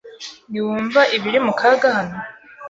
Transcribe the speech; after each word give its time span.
Ntiwumva 0.49 1.01
ibiri 1.17 1.39
mu 1.45 1.53
kaga 1.59 1.87
hano? 1.97 2.17